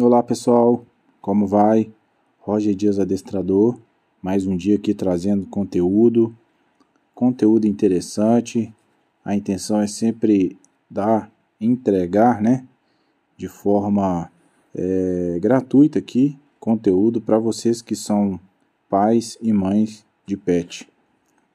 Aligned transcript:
Olá 0.00 0.22
pessoal, 0.22 0.86
como 1.20 1.44
vai? 1.44 1.90
Roger 2.38 2.72
Dias 2.72 3.00
Adestrador, 3.00 3.80
mais 4.22 4.46
um 4.46 4.56
dia 4.56 4.76
aqui 4.76 4.94
trazendo 4.94 5.44
conteúdo, 5.46 6.32
conteúdo 7.12 7.66
interessante. 7.66 8.72
A 9.24 9.34
intenção 9.34 9.80
é 9.80 9.88
sempre 9.88 10.56
dar, 10.88 11.32
entregar, 11.60 12.40
né, 12.40 12.64
de 13.36 13.48
forma 13.48 14.30
é, 14.72 15.36
gratuita 15.40 15.98
aqui 15.98 16.38
conteúdo 16.60 17.20
para 17.20 17.40
vocês 17.40 17.82
que 17.82 17.96
são 17.96 18.38
pais 18.88 19.36
e 19.42 19.52
mães 19.52 20.06
de 20.24 20.36
pet. 20.36 20.88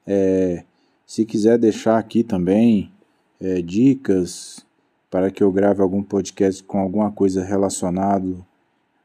É, 0.05 0.65
se 1.07 1.23
quiser 1.23 1.57
deixar 1.57 1.97
aqui 1.97 2.25
também 2.25 2.91
é, 3.39 3.61
dicas 3.61 4.65
para 5.13 5.29
que 5.29 5.43
eu 5.43 5.51
grave 5.51 5.79
algum 5.79 6.01
podcast 6.01 6.63
com 6.63 6.79
alguma 6.79 7.11
coisa 7.11 7.43
relacionado 7.43 8.43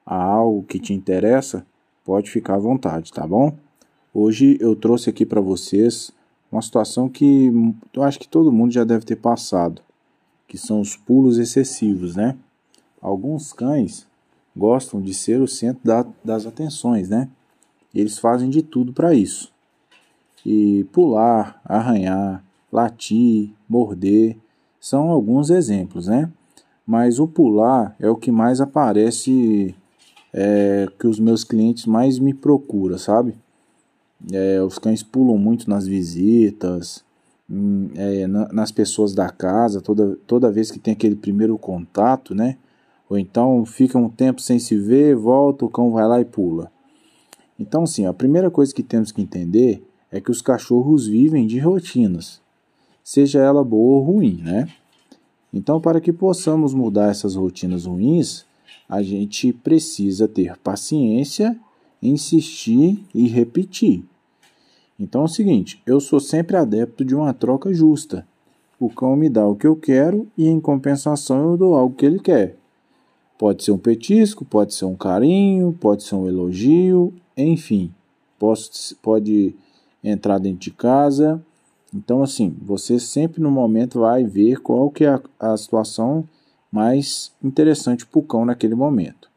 a 0.06 0.16
algo 0.16 0.62
que 0.62 0.78
te 0.78 0.94
interessa, 0.94 1.66
pode 2.02 2.30
ficar 2.30 2.54
à 2.54 2.58
vontade, 2.58 3.12
tá 3.12 3.26
bom? 3.26 3.54
Hoje 4.14 4.56
eu 4.58 4.74
trouxe 4.74 5.10
aqui 5.10 5.26
para 5.26 5.42
vocês 5.42 6.10
uma 6.50 6.62
situação 6.62 7.10
que 7.10 7.52
eu 7.92 8.02
acho 8.02 8.18
que 8.18 8.26
todo 8.26 8.50
mundo 8.50 8.72
já 8.72 8.84
deve 8.84 9.04
ter 9.04 9.16
passado, 9.16 9.82
que 10.46 10.56
são 10.56 10.80
os 10.80 10.96
pulos 10.96 11.36
excessivos, 11.36 12.16
né? 12.16 12.38
Alguns 13.02 13.52
cães 13.52 14.08
gostam 14.56 15.02
de 15.02 15.12
ser 15.12 15.42
o 15.42 15.46
centro 15.46 15.84
da, 15.84 16.06
das 16.24 16.46
atenções, 16.46 17.10
né? 17.10 17.28
Eles 17.94 18.18
fazem 18.18 18.48
de 18.48 18.62
tudo 18.62 18.94
para 18.94 19.12
isso. 19.12 19.52
E 20.42 20.84
pular, 20.84 21.60
arranhar, 21.66 22.42
latir, 22.72 23.50
morder, 23.68 24.38
são 24.80 25.10
alguns 25.10 25.50
exemplos, 25.50 26.06
né? 26.06 26.30
Mas 26.86 27.18
o 27.18 27.28
pular 27.28 27.94
é 27.98 28.08
o 28.08 28.16
que 28.16 28.30
mais 28.30 28.60
aparece, 28.60 29.74
é, 30.32 30.86
que 30.98 31.06
os 31.06 31.18
meus 31.18 31.44
clientes 31.44 31.84
mais 31.86 32.18
me 32.18 32.32
procuram, 32.32 32.96
sabe? 32.96 33.34
É, 34.32 34.62
os 34.62 34.78
cães 34.78 35.02
pulam 35.02 35.36
muito 35.36 35.68
nas 35.68 35.86
visitas, 35.86 37.04
hum, 37.48 37.90
é, 37.94 38.26
nas 38.26 38.72
pessoas 38.72 39.14
da 39.14 39.28
casa, 39.30 39.80
toda, 39.80 40.16
toda 40.26 40.50
vez 40.50 40.70
que 40.70 40.78
tem 40.78 40.92
aquele 40.92 41.16
primeiro 41.16 41.58
contato, 41.58 42.34
né? 42.34 42.56
Ou 43.08 43.18
então 43.18 43.64
fica 43.64 43.98
um 43.98 44.08
tempo 44.08 44.40
sem 44.40 44.58
se 44.58 44.76
ver, 44.76 45.14
volta, 45.14 45.64
o 45.64 45.70
cão 45.70 45.90
vai 45.92 46.06
lá 46.06 46.20
e 46.20 46.24
pula. 46.24 46.70
Então, 47.58 47.82
assim, 47.82 48.06
a 48.06 48.12
primeira 48.12 48.50
coisa 48.50 48.72
que 48.72 48.82
temos 48.82 49.10
que 49.12 49.20
entender 49.20 49.82
é 50.10 50.20
que 50.20 50.30
os 50.30 50.40
cachorros 50.40 51.06
vivem 51.06 51.46
de 51.46 51.58
rotinas 51.58 52.40
seja 53.08 53.38
ela 53.38 53.64
boa 53.64 54.00
ou 54.00 54.02
ruim, 54.02 54.38
né? 54.44 54.68
Então, 55.50 55.80
para 55.80 55.98
que 55.98 56.12
possamos 56.12 56.74
mudar 56.74 57.10
essas 57.10 57.36
rotinas 57.36 57.86
ruins, 57.86 58.44
a 58.86 59.00
gente 59.02 59.50
precisa 59.50 60.28
ter 60.28 60.58
paciência, 60.58 61.58
insistir 62.02 63.02
e 63.14 63.26
repetir. 63.26 64.04
Então 65.00 65.22
é 65.22 65.24
o 65.24 65.28
seguinte, 65.28 65.80
eu 65.86 66.00
sou 66.00 66.20
sempre 66.20 66.58
adepto 66.58 67.02
de 67.02 67.14
uma 67.14 67.32
troca 67.32 67.72
justa. 67.72 68.28
O 68.78 68.90
cão 68.90 69.16
me 69.16 69.30
dá 69.30 69.46
o 69.46 69.56
que 69.56 69.66
eu 69.66 69.74
quero 69.74 70.28
e 70.36 70.46
em 70.46 70.60
compensação 70.60 71.52
eu 71.52 71.56
dou 71.56 71.74
algo 71.76 71.96
que 71.96 72.04
ele 72.04 72.18
quer. 72.18 72.56
Pode 73.38 73.64
ser 73.64 73.72
um 73.72 73.78
petisco, 73.78 74.44
pode 74.44 74.74
ser 74.74 74.84
um 74.84 74.94
carinho, 74.94 75.74
pode 75.80 76.02
ser 76.02 76.14
um 76.14 76.28
elogio, 76.28 77.14
enfim. 77.34 77.90
Posso, 78.38 78.94
pode 78.96 79.54
entrar 80.04 80.36
dentro 80.36 80.60
de 80.60 80.72
casa, 80.72 81.42
então, 81.94 82.22
assim, 82.22 82.54
você 82.60 82.98
sempre 82.98 83.40
no 83.40 83.50
momento 83.50 84.00
vai 84.00 84.24
ver 84.24 84.60
qual 84.60 84.90
que 84.90 85.04
é 85.04 85.08
a, 85.08 85.20
a 85.40 85.56
situação 85.56 86.28
mais 86.70 87.32
interessante 87.42 88.04
para 88.06 88.18
o 88.18 88.22
cão 88.22 88.44
naquele 88.44 88.74
momento. 88.74 89.30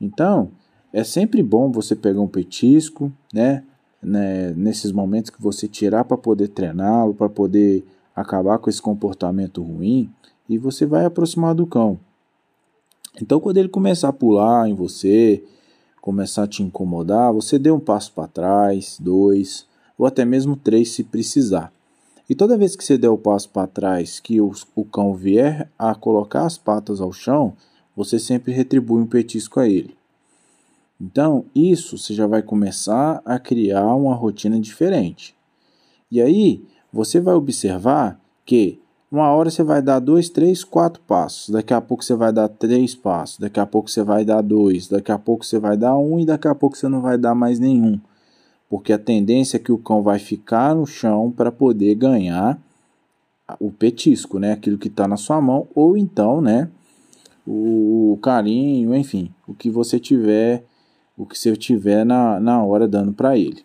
Então, 0.00 0.50
é 0.92 1.02
sempre 1.02 1.42
bom 1.42 1.70
você 1.72 1.96
pegar 1.96 2.20
um 2.20 2.28
petisco, 2.28 3.12
né? 3.32 3.64
né 4.00 4.52
nesses 4.56 4.92
momentos 4.92 5.30
que 5.30 5.42
você 5.42 5.66
tirar 5.66 6.04
para 6.04 6.16
poder 6.16 6.48
treiná-lo, 6.48 7.14
para 7.14 7.28
poder 7.28 7.84
acabar 8.14 8.58
com 8.58 8.70
esse 8.70 8.80
comportamento 8.80 9.62
ruim, 9.62 10.10
e 10.48 10.58
você 10.58 10.86
vai 10.86 11.04
aproximar 11.04 11.54
do 11.54 11.66
cão. 11.66 11.98
Então, 13.20 13.40
quando 13.40 13.58
ele 13.58 13.68
começar 13.68 14.08
a 14.08 14.12
pular 14.12 14.68
em 14.68 14.74
você, 14.74 15.42
começar 16.00 16.44
a 16.44 16.48
te 16.48 16.62
incomodar, 16.62 17.32
você 17.32 17.58
dê 17.58 17.70
um 17.70 17.80
passo 17.80 18.12
para 18.12 18.28
trás, 18.28 18.98
dois, 19.00 19.66
ou 19.98 20.06
até 20.06 20.24
mesmo 20.24 20.56
três 20.56 20.90
se 20.90 21.04
precisar. 21.04 21.72
E 22.28 22.34
toda 22.34 22.56
vez 22.56 22.76
que 22.76 22.84
você 22.84 22.96
der 22.96 23.08
o 23.08 23.18
passo 23.18 23.48
para 23.48 23.66
trás, 23.66 24.20
que 24.20 24.40
o, 24.40 24.52
o 24.74 24.84
cão 24.84 25.14
vier 25.14 25.68
a 25.78 25.94
colocar 25.94 26.46
as 26.46 26.56
patas 26.56 27.00
ao 27.00 27.12
chão, 27.12 27.54
você 27.96 28.18
sempre 28.18 28.52
retribui 28.52 29.00
um 29.00 29.06
petisco 29.06 29.60
a 29.60 29.68
ele. 29.68 29.96
Então, 31.00 31.44
isso 31.54 31.98
você 31.98 32.14
já 32.14 32.26
vai 32.26 32.42
começar 32.42 33.20
a 33.24 33.38
criar 33.38 33.94
uma 33.94 34.14
rotina 34.14 34.60
diferente. 34.60 35.34
E 36.10 36.22
aí, 36.22 36.64
você 36.92 37.20
vai 37.20 37.34
observar 37.34 38.20
que 38.46 38.78
uma 39.10 39.28
hora 39.30 39.50
você 39.50 39.62
vai 39.62 39.82
dar 39.82 39.98
dois, 39.98 40.30
três, 40.30 40.62
quatro 40.62 41.02
passos. 41.02 41.50
Daqui 41.50 41.74
a 41.74 41.80
pouco 41.80 42.04
você 42.04 42.14
vai 42.14 42.32
dar 42.32 42.48
três 42.48 42.94
passos. 42.94 43.38
Daqui 43.38 43.58
a 43.58 43.66
pouco 43.66 43.90
você 43.90 44.02
vai 44.02 44.24
dar 44.24 44.40
dois. 44.42 44.88
Daqui 44.88 45.12
a 45.12 45.18
pouco 45.18 45.44
você 45.44 45.58
vai 45.58 45.76
dar 45.76 45.98
um. 45.98 46.18
E 46.20 46.24
daqui 46.24 46.48
a 46.48 46.54
pouco 46.54 46.76
você 46.76 46.88
não 46.88 47.02
vai 47.02 47.18
dar 47.18 47.34
mais 47.34 47.58
nenhum 47.58 48.00
porque 48.72 48.90
a 48.90 48.98
tendência 48.98 49.58
é 49.58 49.60
que 49.60 49.70
o 49.70 49.76
cão 49.76 50.02
vai 50.02 50.18
ficar 50.18 50.74
no 50.74 50.86
chão 50.86 51.30
para 51.30 51.52
poder 51.52 51.94
ganhar 51.94 52.58
o 53.60 53.70
petisco, 53.70 54.38
né? 54.38 54.52
Aquilo 54.52 54.78
que 54.78 54.88
está 54.88 55.06
na 55.06 55.18
sua 55.18 55.42
mão, 55.42 55.68
ou 55.74 55.94
então, 55.94 56.40
né? 56.40 56.70
O 57.46 58.18
carinho, 58.22 58.94
enfim, 58.94 59.30
o 59.46 59.52
que 59.52 59.68
você 59.68 60.00
tiver, 60.00 60.64
o 61.18 61.26
que 61.26 61.38
você 61.38 61.54
tiver 61.54 62.06
na, 62.06 62.40
na 62.40 62.64
hora 62.64 62.88
dando 62.88 63.12
para 63.12 63.36
ele. 63.36 63.62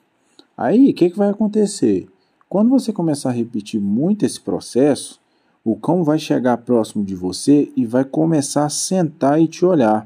Aí, 0.57 0.89
o 0.89 0.93
que, 0.93 1.09
que 1.09 1.17
vai 1.17 1.29
acontecer? 1.29 2.09
Quando 2.49 2.69
você 2.69 2.91
começar 2.91 3.29
a 3.29 3.33
repetir 3.33 3.79
muito 3.79 4.25
esse 4.25 4.41
processo, 4.41 5.21
o 5.63 5.77
cão 5.77 6.03
vai 6.03 6.19
chegar 6.19 6.57
próximo 6.57 7.05
de 7.05 7.15
você 7.15 7.71
e 7.77 7.85
vai 7.85 8.03
começar 8.03 8.65
a 8.65 8.69
sentar 8.69 9.41
e 9.41 9.47
te 9.47 9.63
olhar. 9.63 10.05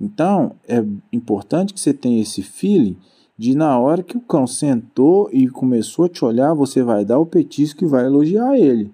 Então, 0.00 0.56
é 0.66 0.84
importante 1.12 1.72
que 1.72 1.78
você 1.78 1.94
tenha 1.94 2.20
esse 2.20 2.42
feeling 2.42 2.96
de 3.36 3.54
na 3.56 3.78
hora 3.78 4.02
que 4.02 4.16
o 4.16 4.20
cão 4.20 4.46
sentou 4.46 5.28
e 5.32 5.48
começou 5.48 6.04
a 6.04 6.08
te 6.08 6.24
olhar, 6.24 6.54
você 6.54 6.82
vai 6.82 7.04
dar 7.04 7.18
o 7.18 7.26
petisco 7.26 7.84
e 7.84 7.88
vai 7.88 8.04
elogiar 8.04 8.56
ele, 8.56 8.92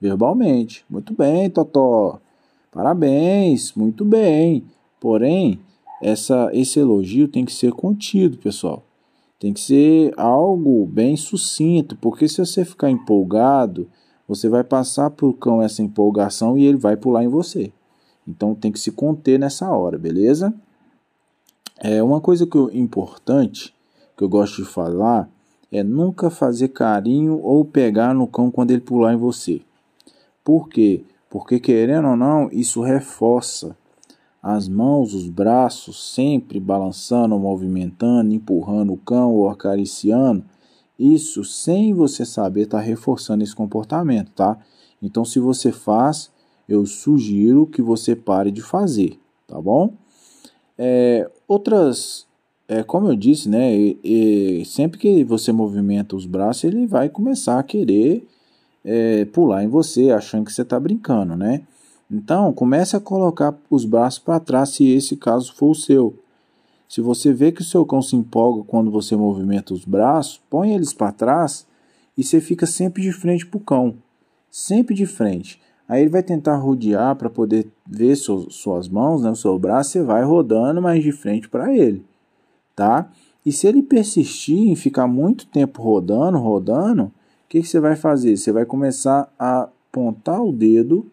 verbalmente. 0.00 0.84
Muito 0.88 1.12
bem, 1.12 1.50
Totó. 1.50 2.20
Parabéns, 2.70 3.74
muito 3.74 4.04
bem. 4.04 4.64
Porém, 5.00 5.58
essa, 6.00 6.50
esse 6.52 6.78
elogio 6.78 7.26
tem 7.26 7.44
que 7.44 7.52
ser 7.52 7.72
contido, 7.72 8.38
pessoal. 8.38 8.84
Tem 9.40 9.52
que 9.52 9.60
ser 9.60 10.12
algo 10.16 10.86
bem 10.86 11.16
sucinto, 11.16 11.96
porque 11.96 12.28
se 12.28 12.38
você 12.38 12.64
ficar 12.64 12.90
empolgado, 12.90 13.88
você 14.28 14.48
vai 14.48 14.62
passar 14.62 15.10
para 15.10 15.26
o 15.26 15.34
cão 15.34 15.60
essa 15.60 15.82
empolgação 15.82 16.56
e 16.56 16.64
ele 16.64 16.76
vai 16.76 16.96
pular 16.96 17.24
em 17.24 17.28
você. 17.28 17.72
Então 18.28 18.54
tem 18.54 18.70
que 18.70 18.78
se 18.78 18.92
conter 18.92 19.38
nessa 19.38 19.68
hora, 19.68 19.98
beleza? 19.98 20.54
É 21.80 22.00
uma 22.02 22.20
coisa 22.20 22.46
que 22.46 22.56
eu, 22.56 22.70
importante 22.70 23.74
que 24.20 24.24
eu 24.24 24.28
gosto 24.28 24.62
de 24.62 24.68
falar 24.68 25.30
é 25.72 25.82
nunca 25.82 26.28
fazer 26.28 26.68
carinho 26.68 27.40
ou 27.42 27.64
pegar 27.64 28.14
no 28.14 28.26
cão 28.26 28.50
quando 28.50 28.70
ele 28.70 28.82
pular 28.82 29.14
em 29.14 29.16
você. 29.16 29.62
Por 30.44 30.68
quê? 30.68 31.04
Porque 31.30 31.58
querendo 31.58 32.08
ou 32.08 32.16
não, 32.16 32.50
isso 32.52 32.82
reforça 32.82 33.74
as 34.42 34.68
mãos, 34.68 35.14
os 35.14 35.26
braços 35.26 36.12
sempre 36.14 36.60
balançando, 36.60 37.38
movimentando, 37.38 38.34
empurrando 38.34 38.92
o 38.92 38.98
cão 38.98 39.32
ou 39.32 39.48
acariciando. 39.48 40.44
Isso 40.98 41.42
sem 41.42 41.94
você 41.94 42.26
saber 42.26 42.64
está 42.64 42.78
reforçando 42.78 43.42
esse 43.42 43.56
comportamento, 43.56 44.32
tá? 44.32 44.58
Então, 45.00 45.24
se 45.24 45.38
você 45.38 45.72
faz, 45.72 46.30
eu 46.68 46.84
sugiro 46.84 47.66
que 47.66 47.80
você 47.80 48.14
pare 48.14 48.50
de 48.50 48.60
fazer, 48.60 49.18
tá 49.46 49.58
bom? 49.58 49.94
É, 50.76 51.30
outras 51.48 52.28
é, 52.70 52.84
como 52.84 53.08
eu 53.08 53.16
disse, 53.16 53.48
né, 53.48 53.74
e, 53.74 53.98
e 54.04 54.64
sempre 54.64 54.96
que 54.96 55.24
você 55.24 55.50
movimenta 55.50 56.14
os 56.14 56.24
braços, 56.24 56.62
ele 56.62 56.86
vai 56.86 57.08
começar 57.08 57.58
a 57.58 57.64
querer 57.64 58.24
é, 58.84 59.24
pular 59.24 59.64
em 59.64 59.68
você, 59.68 60.12
achando 60.12 60.44
que 60.44 60.52
você 60.52 60.62
está 60.62 60.78
brincando, 60.78 61.34
né? 61.34 61.62
Então, 62.08 62.52
comece 62.52 62.94
a 62.94 63.00
colocar 63.00 63.58
os 63.68 63.84
braços 63.84 64.20
para 64.20 64.38
trás 64.38 64.68
se 64.68 64.88
esse 64.88 65.16
caso 65.16 65.52
for 65.52 65.70
o 65.72 65.74
seu. 65.74 66.14
Se 66.88 67.00
você 67.00 67.32
vê 67.32 67.50
que 67.50 67.60
o 67.60 67.64
seu 67.64 67.84
cão 67.84 68.00
se 68.00 68.14
empolga 68.14 68.62
quando 68.62 68.88
você 68.88 69.16
movimenta 69.16 69.74
os 69.74 69.84
braços, 69.84 70.40
põe 70.48 70.72
eles 70.72 70.92
para 70.92 71.10
trás 71.10 71.66
e 72.16 72.22
você 72.22 72.40
fica 72.40 72.66
sempre 72.66 73.02
de 73.02 73.10
frente 73.10 73.44
para 73.44 73.58
o 73.58 73.64
cão. 73.64 73.96
Sempre 74.48 74.94
de 74.94 75.06
frente. 75.06 75.60
Aí 75.88 76.02
ele 76.02 76.10
vai 76.10 76.22
tentar 76.22 76.54
rodear 76.54 77.16
para 77.16 77.28
poder 77.28 77.66
ver 77.84 78.14
suas 78.14 78.88
mãos, 78.88 79.22
né, 79.22 79.30
o 79.32 79.34
seu 79.34 79.58
braço, 79.58 79.90
você 79.90 80.02
vai 80.04 80.22
rodando 80.22 80.80
mais 80.80 81.02
de 81.02 81.10
frente 81.10 81.48
para 81.48 81.76
ele 81.76 82.08
tá? 82.74 83.10
E 83.44 83.52
se 83.52 83.66
ele 83.66 83.82
persistir 83.82 84.68
em 84.68 84.76
ficar 84.76 85.06
muito 85.06 85.46
tempo 85.46 85.82
rodando, 85.82 86.38
rodando, 86.38 87.04
o 87.04 87.12
que, 87.48 87.60
que 87.60 87.68
você 87.68 87.80
vai 87.80 87.96
fazer? 87.96 88.36
Você 88.36 88.52
vai 88.52 88.64
começar 88.64 89.32
a 89.38 89.68
apontar 89.90 90.42
o 90.42 90.52
dedo 90.52 91.10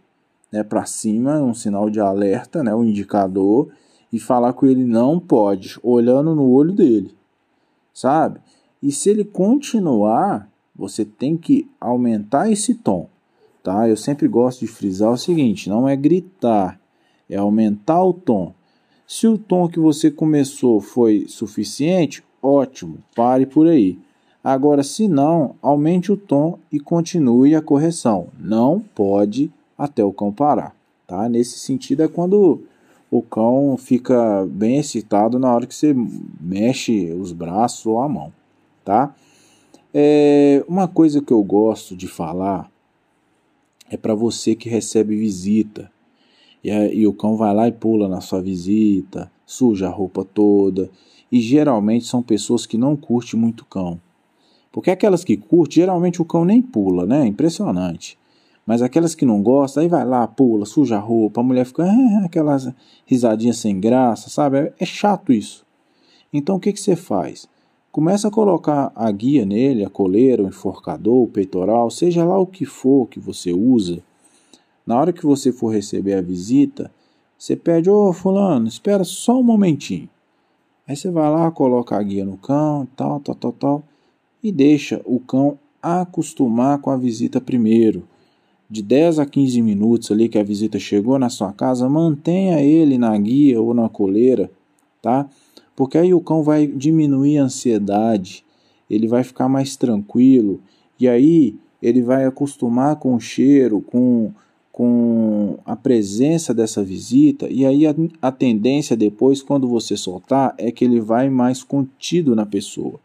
né, 0.52 0.64
para 0.64 0.86
cima, 0.86 1.42
um 1.42 1.54
sinal 1.54 1.90
de 1.90 2.00
alerta, 2.00 2.64
né, 2.64 2.74
um 2.74 2.84
indicador, 2.84 3.70
e 4.12 4.20
falar 4.20 4.54
com 4.54 4.66
ele 4.66 4.86
não 4.86 5.20
pode, 5.20 5.78
olhando 5.84 6.34
no 6.34 6.50
olho 6.50 6.72
dele, 6.72 7.14
sabe? 7.94 8.40
E 8.82 8.92
se 8.92 9.10
ele 9.10 9.26
continuar, 9.26 10.50
você 10.76 11.04
tem 11.04 11.36
que 11.36 11.70
aumentar 11.80 12.50
esse 12.50 12.76
tom, 12.76 13.10
tá? 13.64 13.90
Eu 13.90 13.98
sempre 13.98 14.28
gosto 14.28 14.60
de 14.62 14.68
frisar 14.68 15.12
o 15.12 15.18
seguinte: 15.18 15.70
não 15.70 15.90
é 15.90 15.96
gritar, 15.96 16.80
é 17.30 17.36
aumentar 17.36 18.04
o 18.04 18.14
tom. 18.14 18.54
Se 19.08 19.26
o 19.26 19.38
tom 19.38 19.70
que 19.70 19.80
você 19.80 20.12
começou 20.12 20.82
foi 20.82 21.28
suficiente, 21.30 22.22
ótimo, 22.44 22.98
pare 23.16 23.46
por 23.46 23.66
aí. 23.66 23.98
Agora, 24.44 24.84
se 24.84 25.08
não, 25.08 25.56
aumente 25.62 26.12
o 26.12 26.18
tom 26.18 26.60
e 26.70 26.78
continue 26.78 27.56
a 27.56 27.62
correção. 27.62 28.28
Não 28.38 28.82
pode 28.82 29.50
até 29.78 30.04
o 30.04 30.12
cão 30.12 30.34
parar, 30.34 30.76
tá? 31.08 31.30
Nesse 31.30 31.58
sentido 31.58 32.04
é 32.04 32.10
quando 32.10 32.62
o 33.10 33.22
cão 33.22 33.78
fica 33.78 34.46
bem 34.46 34.78
excitado 34.78 35.40
na 35.40 35.56
hora 35.56 35.66
que 35.66 35.74
você 35.74 35.96
mexe 36.42 37.10
os 37.14 37.32
braços 37.32 37.86
ou 37.86 38.02
a 38.02 38.10
mão, 38.10 38.34
tá? 38.84 39.16
É, 39.94 40.66
uma 40.68 40.86
coisa 40.88 41.22
que 41.22 41.32
eu 41.32 41.42
gosto 41.42 41.96
de 41.96 42.10
falar 42.10 42.70
é 43.90 43.96
para 43.96 44.14
você 44.14 44.54
que 44.54 44.68
recebe 44.68 45.16
visita 45.16 45.90
e, 46.68 47.00
e 47.00 47.08
o 47.08 47.14
cão 47.14 47.36
vai 47.36 47.54
lá 47.54 47.68
e 47.68 47.72
pula 47.72 48.08
na 48.08 48.22
sua 48.22 48.42
visita, 48.42 49.32
suja 49.46 49.88
a 49.88 49.92
roupa 49.92 50.26
toda 50.26 50.90
e 51.32 51.40
geralmente 51.40 52.06
são 52.06 52.22
pessoas 52.22 52.66
que 52.66 52.78
não 52.78 52.96
curtem 52.96 53.40
muito 53.40 53.66
cão. 53.66 54.00
Porque 54.72 54.92
aquelas 54.92 55.24
que 55.24 55.38
curtem, 55.38 55.76
geralmente 55.76 56.22
o 56.22 56.26
cão 56.26 56.46
nem 56.46 56.62
pula, 56.62 57.06
né? 57.06 57.26
Impressionante. 57.26 58.18
Mas 58.66 58.82
aquelas 58.82 59.16
que 59.16 59.26
não 59.26 59.42
gostam, 59.42 59.82
aí 59.82 59.90
vai 59.90 60.06
lá, 60.06 60.28
pula, 60.28 60.66
suja 60.66 60.98
a 60.98 61.00
roupa, 61.00 61.40
a 61.40 61.44
mulher 61.44 61.66
fica 61.66 61.84
ah, 61.84 62.26
aquelas 62.26 62.70
risadinhas 63.06 63.58
sem 63.58 63.80
graça, 63.80 64.30
sabe? 64.30 64.58
É, 64.58 64.74
é 64.80 64.86
chato 64.86 65.32
isso. 65.32 65.66
Então 66.34 66.58
o 66.58 66.60
que, 66.60 66.74
que 66.74 66.80
você 66.80 66.96
faz? 66.96 67.48
Começa 67.92 68.28
a 68.28 68.32
colocar 68.32 68.92
a 68.94 69.10
guia 69.10 69.46
nele, 69.46 69.86
a 69.86 69.90
coleira, 69.90 70.44
o 70.44 70.48
enforcador, 70.48 71.24
o 71.24 71.28
peitoral, 71.28 71.90
seja 71.90 72.26
lá 72.26 72.38
o 72.38 72.46
que 72.46 72.66
for 72.66 73.08
que 73.08 73.20
você 73.20 73.54
usa. 73.54 74.04
Na 74.88 74.98
hora 74.98 75.12
que 75.12 75.26
você 75.26 75.52
for 75.52 75.68
receber 75.68 76.14
a 76.14 76.22
visita, 76.22 76.90
você 77.38 77.58
pede, 77.58 77.90
ô 77.90 78.14
fulano, 78.14 78.68
espera 78.68 79.04
só 79.04 79.38
um 79.38 79.44
momentinho. 79.44 80.10
Aí 80.88 80.96
você 80.96 81.12
vai 81.12 81.30
lá, 81.30 81.52
coloca 81.52 81.98
a 81.98 82.02
guia 82.02 82.24
no 82.24 82.38
cão, 82.38 82.88
tal, 82.96 83.20
tal, 83.20 83.36
tal, 83.36 83.52
tal, 83.52 83.84
e 84.42 84.50
deixa 84.50 85.02
o 85.04 85.20
cão 85.20 85.60
acostumar 85.82 86.80
com 86.80 86.90
a 86.90 86.96
visita 86.96 87.42
primeiro 87.42 88.08
de 88.70 88.82
10 88.82 89.20
a 89.20 89.26
15 89.26 89.62
minutos 89.62 90.12
ali 90.12 90.28
que 90.28 90.38
a 90.38 90.44
visita 90.44 90.80
chegou 90.80 91.18
na 91.20 91.30
sua 91.30 91.54
casa, 91.54 91.88
mantenha 91.90 92.62
ele 92.62 92.98
na 92.98 93.18
guia 93.18 93.62
ou 93.62 93.74
na 93.74 93.88
coleira, 93.88 94.50
tá? 95.02 95.30
Porque 95.76 95.98
aí 95.98 96.14
o 96.14 96.22
cão 96.22 96.44
vai 96.44 96.68
diminuir 96.68 97.38
a 97.38 97.44
ansiedade, 97.44 98.44
ele 98.90 99.08
vai 99.08 99.24
ficar 99.24 99.48
mais 99.48 99.76
tranquilo 99.76 100.62
e 101.00 101.08
aí 101.08 101.56
ele 101.82 102.02
vai 102.02 102.26
acostumar 102.26 102.98
com 102.98 103.16
o 103.16 103.20
cheiro, 103.20 103.82
com, 103.82 104.32
com 104.78 105.58
a 105.66 105.76
presença 105.76 106.54
dessa 106.54 106.84
visita 106.84 107.50
e 107.50 107.66
aí 107.66 107.88
a, 107.88 107.96
a 108.22 108.32
tendência 108.32 108.96
depois, 108.96 109.42
quando 109.42 109.68
você 109.68 109.98
soltar, 109.98 110.54
é 110.56 110.72
que 110.72 110.86
ele 110.86 111.02
vai 111.02 111.32
mais 111.32 111.64
contido 111.64 112.36
na 112.36 112.46
pessoa, 112.46 113.00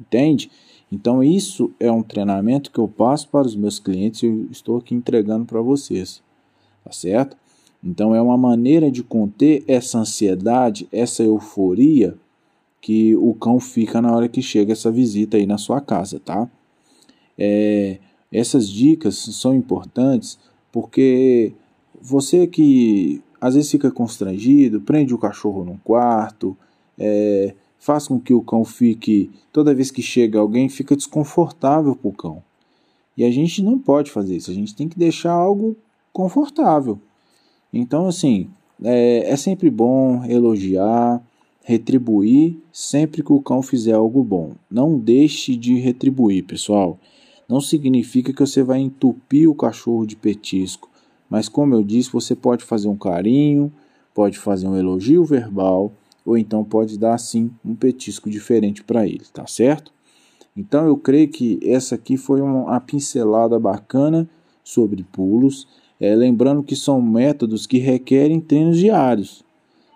entende? 0.00 0.48
Então, 0.92 1.20
isso 1.20 1.72
é 1.80 1.90
um 1.90 2.04
treinamento 2.04 2.70
que 2.70 2.78
eu 2.78 2.86
passo 2.86 3.28
para 3.30 3.48
os 3.48 3.56
meus 3.56 3.80
clientes 3.80 4.22
e 4.22 4.26
eu 4.26 4.46
estou 4.52 4.76
aqui 4.76 4.94
entregando 4.94 5.44
para 5.44 5.60
vocês, 5.60 6.22
tá 6.84 6.92
certo? 6.92 7.36
Então, 7.82 8.14
é 8.14 8.22
uma 8.22 8.38
maneira 8.38 8.88
de 8.88 9.02
conter 9.02 9.64
essa 9.66 9.98
ansiedade, 9.98 10.86
essa 10.92 11.24
euforia 11.24 12.16
que 12.80 13.16
o 13.16 13.34
cão 13.34 13.58
fica 13.58 14.00
na 14.00 14.14
hora 14.14 14.28
que 14.28 14.40
chega 14.40 14.72
essa 14.72 14.92
visita 14.92 15.36
aí 15.36 15.46
na 15.46 15.58
sua 15.58 15.80
casa, 15.80 16.20
tá? 16.20 16.48
É, 17.36 17.98
essas 18.30 18.68
dicas 18.68 19.16
são 19.16 19.52
importantes 19.52 20.38
porque 20.72 21.52
você 22.00 22.46
que 22.46 23.22
às 23.40 23.54
vezes 23.54 23.70
fica 23.70 23.90
constrangido, 23.90 24.80
prende 24.80 25.14
o 25.14 25.18
cachorro 25.18 25.64
num 25.64 25.78
quarto, 25.78 26.56
é, 26.98 27.54
faz 27.78 28.08
com 28.08 28.18
que 28.18 28.34
o 28.34 28.42
cão 28.42 28.64
fique, 28.64 29.30
toda 29.52 29.74
vez 29.74 29.90
que 29.90 30.02
chega 30.02 30.38
alguém, 30.38 30.68
fica 30.68 30.96
desconfortável 30.96 31.94
para 31.94 32.08
o 32.08 32.12
cão. 32.12 32.42
E 33.16 33.24
a 33.24 33.30
gente 33.30 33.62
não 33.62 33.78
pode 33.78 34.10
fazer 34.10 34.36
isso, 34.36 34.50
a 34.50 34.54
gente 34.54 34.74
tem 34.74 34.88
que 34.88 34.98
deixar 34.98 35.32
algo 35.32 35.76
confortável. 36.12 36.98
Então, 37.72 38.06
assim, 38.06 38.48
é, 38.82 39.30
é 39.30 39.36
sempre 39.36 39.70
bom 39.70 40.24
elogiar, 40.24 41.22
retribuir 41.62 42.56
sempre 42.72 43.22
que 43.22 43.32
o 43.32 43.40
cão 43.40 43.62
fizer 43.62 43.92
algo 43.92 44.24
bom. 44.24 44.52
Não 44.70 44.98
deixe 44.98 45.56
de 45.56 45.78
retribuir, 45.78 46.44
pessoal. 46.44 46.98
Não 47.48 47.62
significa 47.62 48.30
que 48.30 48.40
você 48.40 48.62
vai 48.62 48.78
entupir 48.78 49.48
o 49.48 49.54
cachorro 49.54 50.04
de 50.04 50.14
petisco, 50.14 50.90
mas 51.30 51.48
como 51.48 51.74
eu 51.74 51.82
disse, 51.82 52.12
você 52.12 52.36
pode 52.36 52.62
fazer 52.62 52.88
um 52.88 52.96
carinho, 52.96 53.72
pode 54.12 54.38
fazer 54.38 54.68
um 54.68 54.76
elogio 54.76 55.24
verbal 55.24 55.90
ou 56.26 56.36
então 56.36 56.62
pode 56.62 56.98
dar 56.98 57.14
assim 57.14 57.50
um 57.64 57.74
petisco 57.74 58.28
diferente 58.28 58.84
para 58.84 59.06
ele, 59.06 59.24
tá 59.32 59.46
certo? 59.46 59.92
Então 60.54 60.86
eu 60.86 60.96
creio 60.98 61.28
que 61.28 61.58
essa 61.62 61.94
aqui 61.94 62.18
foi 62.18 62.42
uma 62.42 62.78
pincelada 62.80 63.58
bacana 63.58 64.28
sobre 64.62 65.02
pulos, 65.04 65.66
é, 65.98 66.14
lembrando 66.14 66.62
que 66.62 66.76
são 66.76 67.00
métodos 67.00 67.66
que 67.66 67.78
requerem 67.78 68.40
treinos 68.40 68.76
diários. 68.76 69.42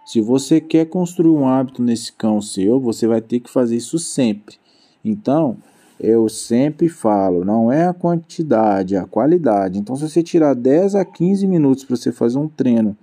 Se 0.06 0.20
você 0.20 0.58
quer 0.60 0.86
construir 0.86 1.30
um 1.30 1.46
hábito 1.46 1.82
nesse 1.82 2.12
cão 2.12 2.40
seu, 2.40 2.80
você 2.80 3.06
vai 3.06 3.20
ter 3.20 3.40
que 3.40 3.50
fazer 3.50 3.76
isso 3.76 3.98
sempre. 3.98 4.56
Então, 5.04 5.58
eu 6.02 6.28
sempre 6.28 6.88
falo, 6.88 7.44
não 7.44 7.70
é 7.70 7.86
a 7.86 7.94
quantidade, 7.94 8.96
é 8.96 8.98
a 8.98 9.06
qualidade. 9.06 9.78
Então, 9.78 9.96
se 9.96 10.08
você 10.08 10.22
tirar 10.22 10.54
10 10.54 10.96
a 10.96 11.04
15 11.04 11.46
minutos 11.46 11.84
para 11.84 11.96
você 11.96 12.12
fazer 12.12 12.38
um 12.38 12.48
treino 12.48 12.96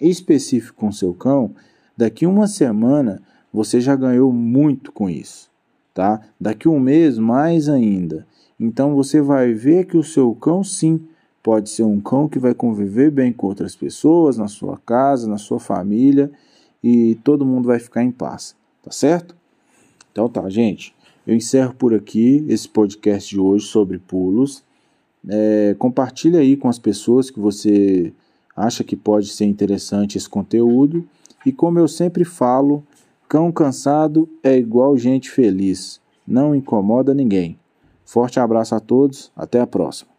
específico 0.00 0.78
com 0.78 0.92
seu 0.92 1.12
cão, 1.12 1.54
Daqui 1.96 2.26
uma 2.26 2.48
semana 2.48 3.22
você 3.52 3.80
já 3.80 3.94
ganhou 3.94 4.32
muito 4.32 4.90
com 4.90 5.08
isso, 5.08 5.48
tá? 5.92 6.20
Daqui 6.40 6.68
um 6.68 6.80
mês 6.80 7.18
mais 7.18 7.68
ainda. 7.68 8.26
Então 8.58 8.96
você 8.96 9.20
vai 9.20 9.52
ver 9.52 9.86
que 9.86 9.96
o 9.96 10.02
seu 10.02 10.34
cão 10.34 10.64
sim 10.64 11.06
pode 11.40 11.70
ser 11.70 11.84
um 11.84 12.00
cão 12.00 12.28
que 12.28 12.38
vai 12.38 12.52
conviver 12.52 13.12
bem 13.12 13.32
com 13.32 13.46
outras 13.46 13.76
pessoas, 13.76 14.36
na 14.36 14.48
sua 14.48 14.76
casa, 14.84 15.28
na 15.28 15.38
sua 15.38 15.60
família 15.60 16.32
e 16.82 17.14
todo 17.22 17.46
mundo 17.46 17.66
vai 17.66 17.78
ficar 17.78 18.02
em 18.02 18.10
paz, 18.10 18.56
tá 18.82 18.90
certo? 18.90 19.36
Então 20.10 20.28
tá, 20.28 20.48
gente. 20.50 20.92
Eu 21.26 21.34
encerro 21.34 21.74
por 21.74 21.94
aqui 21.94 22.44
esse 22.48 22.68
podcast 22.68 23.30
de 23.30 23.40
hoje 23.40 23.66
sobre 23.66 23.98
pulos. 23.98 24.62
É, 25.26 25.74
compartilhe 25.78 26.36
aí 26.36 26.56
com 26.56 26.68
as 26.68 26.78
pessoas 26.78 27.30
que 27.30 27.40
você 27.40 28.12
acha 28.54 28.84
que 28.84 28.94
pode 28.94 29.28
ser 29.28 29.46
interessante 29.46 30.18
esse 30.18 30.28
conteúdo. 30.28 31.06
E 31.46 31.52
como 31.52 31.78
eu 31.78 31.88
sempre 31.88 32.24
falo, 32.24 32.84
cão 33.28 33.50
cansado 33.50 34.28
é 34.42 34.56
igual 34.56 34.96
gente 34.98 35.30
feliz, 35.30 36.00
não 36.26 36.54
incomoda 36.54 37.14
ninguém. 37.14 37.58
Forte 38.04 38.38
abraço 38.38 38.74
a 38.74 38.80
todos, 38.80 39.32
até 39.34 39.60
a 39.60 39.66
próxima. 39.66 40.13